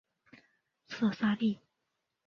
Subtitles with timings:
[0.87, 1.59] 色萨利。